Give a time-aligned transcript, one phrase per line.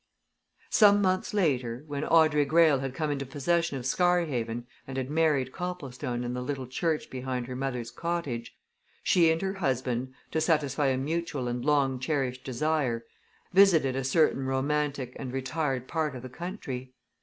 [0.71, 5.51] Some months later, when Audrey Greyle had come into possession of Scarhaven, and had married
[5.51, 8.57] Copplestone in the little church behind her mother's cottage,
[9.03, 13.05] she and her husband, to satisfy a mutual and long cherished desire,
[13.53, 16.95] visited a certain romantic and retired part of the country.